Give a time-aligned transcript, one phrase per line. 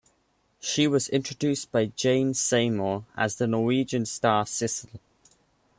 [0.59, 4.89] She was introduced by Jane Seymour as the Norwegian star Sissel.